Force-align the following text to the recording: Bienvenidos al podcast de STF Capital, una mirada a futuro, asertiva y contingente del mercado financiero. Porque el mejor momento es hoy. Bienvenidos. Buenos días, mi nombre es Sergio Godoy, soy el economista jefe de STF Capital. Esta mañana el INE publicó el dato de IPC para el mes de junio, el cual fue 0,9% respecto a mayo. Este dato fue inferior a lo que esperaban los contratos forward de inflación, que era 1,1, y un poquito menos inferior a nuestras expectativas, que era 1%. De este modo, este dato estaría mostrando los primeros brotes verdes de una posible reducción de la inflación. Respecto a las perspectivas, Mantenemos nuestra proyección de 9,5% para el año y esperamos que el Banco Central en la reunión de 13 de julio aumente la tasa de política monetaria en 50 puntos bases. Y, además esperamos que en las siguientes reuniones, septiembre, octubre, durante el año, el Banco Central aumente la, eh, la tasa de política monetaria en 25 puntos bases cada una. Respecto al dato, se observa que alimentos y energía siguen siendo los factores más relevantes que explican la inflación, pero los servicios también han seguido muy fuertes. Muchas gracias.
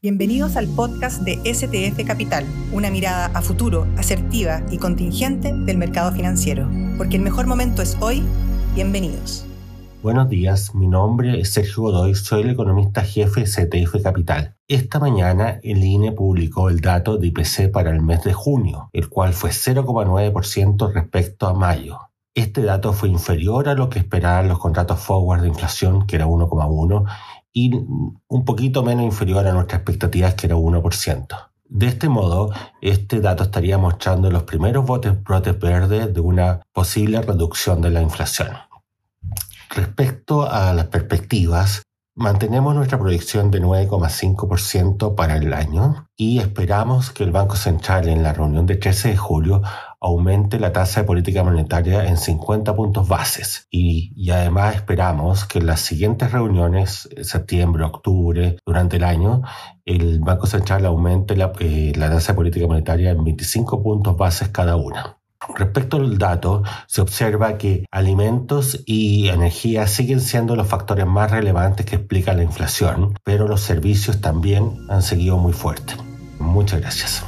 Bienvenidos 0.00 0.54
al 0.54 0.68
podcast 0.68 1.22
de 1.22 1.40
STF 1.52 2.06
Capital, 2.06 2.44
una 2.72 2.88
mirada 2.88 3.32
a 3.34 3.42
futuro, 3.42 3.84
asertiva 3.96 4.62
y 4.70 4.78
contingente 4.78 5.52
del 5.52 5.76
mercado 5.76 6.12
financiero. 6.12 6.70
Porque 6.96 7.16
el 7.16 7.22
mejor 7.22 7.48
momento 7.48 7.82
es 7.82 7.96
hoy. 8.00 8.22
Bienvenidos. 8.76 9.44
Buenos 10.00 10.28
días, 10.28 10.72
mi 10.72 10.86
nombre 10.86 11.40
es 11.40 11.52
Sergio 11.52 11.82
Godoy, 11.82 12.14
soy 12.14 12.42
el 12.42 12.50
economista 12.50 13.02
jefe 13.02 13.40
de 13.40 13.46
STF 13.48 14.00
Capital. 14.00 14.54
Esta 14.68 15.00
mañana 15.00 15.58
el 15.64 15.82
INE 15.82 16.12
publicó 16.12 16.68
el 16.68 16.80
dato 16.80 17.18
de 17.18 17.26
IPC 17.26 17.72
para 17.72 17.90
el 17.90 18.00
mes 18.00 18.22
de 18.22 18.34
junio, 18.34 18.90
el 18.92 19.08
cual 19.08 19.32
fue 19.32 19.50
0,9% 19.50 20.92
respecto 20.92 21.48
a 21.48 21.54
mayo. 21.54 21.98
Este 22.36 22.62
dato 22.62 22.92
fue 22.92 23.08
inferior 23.08 23.68
a 23.68 23.74
lo 23.74 23.90
que 23.90 23.98
esperaban 23.98 24.46
los 24.46 24.60
contratos 24.60 25.00
forward 25.00 25.42
de 25.42 25.48
inflación, 25.48 26.06
que 26.06 26.14
era 26.14 26.28
1,1, 26.28 27.04
y 27.52 27.74
un 27.74 28.44
poquito 28.44 28.82
menos 28.82 29.04
inferior 29.04 29.46
a 29.46 29.52
nuestras 29.52 29.80
expectativas, 29.80 30.34
que 30.34 30.46
era 30.46 30.56
1%. 30.56 31.48
De 31.70 31.86
este 31.86 32.08
modo, 32.08 32.50
este 32.80 33.20
dato 33.20 33.44
estaría 33.44 33.76
mostrando 33.76 34.30
los 34.30 34.44
primeros 34.44 34.86
brotes 34.86 35.58
verdes 35.58 36.14
de 36.14 36.20
una 36.20 36.62
posible 36.72 37.20
reducción 37.20 37.82
de 37.82 37.90
la 37.90 38.00
inflación. 38.00 38.56
Respecto 39.70 40.50
a 40.50 40.72
las 40.72 40.86
perspectivas, 40.86 41.82
Mantenemos 42.18 42.74
nuestra 42.74 42.98
proyección 42.98 43.52
de 43.52 43.62
9,5% 43.62 45.14
para 45.14 45.36
el 45.36 45.54
año 45.54 46.08
y 46.16 46.40
esperamos 46.40 47.12
que 47.12 47.22
el 47.22 47.30
Banco 47.30 47.54
Central 47.54 48.08
en 48.08 48.24
la 48.24 48.32
reunión 48.32 48.66
de 48.66 48.74
13 48.74 49.10
de 49.10 49.16
julio 49.16 49.62
aumente 50.00 50.58
la 50.58 50.72
tasa 50.72 51.00
de 51.00 51.06
política 51.06 51.42
monetaria 51.42 52.06
en 52.06 52.16
50 52.16 52.74
puntos 52.74 53.08
bases. 53.08 53.66
Y, 53.70 54.30
además 54.30 54.76
esperamos 54.76 55.44
que 55.44 55.58
en 55.58 55.66
las 55.66 55.80
siguientes 55.80 56.32
reuniones, 56.32 57.08
septiembre, 57.22 57.84
octubre, 57.84 58.58
durante 58.64 58.96
el 58.96 59.04
año, 59.04 59.42
el 59.84 60.20
Banco 60.20 60.46
Central 60.46 60.86
aumente 60.86 61.36
la, 61.36 61.52
eh, 61.60 61.92
la 61.96 62.10
tasa 62.10 62.32
de 62.32 62.36
política 62.36 62.66
monetaria 62.66 63.10
en 63.10 63.24
25 63.24 63.82
puntos 63.82 64.16
bases 64.16 64.48
cada 64.48 64.76
una. 64.76 65.18
Respecto 65.54 65.98
al 65.98 66.18
dato, 66.18 66.62
se 66.86 67.00
observa 67.00 67.58
que 67.58 67.86
alimentos 67.90 68.82
y 68.86 69.28
energía 69.28 69.86
siguen 69.86 70.20
siendo 70.20 70.56
los 70.56 70.66
factores 70.66 71.06
más 71.06 71.30
relevantes 71.30 71.86
que 71.86 71.96
explican 71.96 72.38
la 72.38 72.42
inflación, 72.42 73.14
pero 73.24 73.46
los 73.46 73.60
servicios 73.60 74.20
también 74.20 74.86
han 74.88 75.02
seguido 75.02 75.38
muy 75.38 75.52
fuertes. 75.52 75.96
Muchas 76.38 76.80
gracias. 76.80 77.27